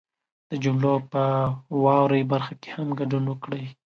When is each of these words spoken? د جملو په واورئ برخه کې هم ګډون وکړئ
د 0.49 0.51
جملو 0.63 0.93
په 1.11 1.23
واورئ 1.83 2.23
برخه 2.33 2.53
کې 2.61 2.69
هم 2.75 2.87
ګډون 2.99 3.23
وکړئ 3.27 3.63